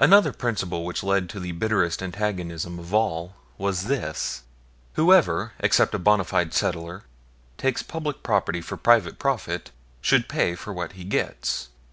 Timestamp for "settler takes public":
6.52-8.24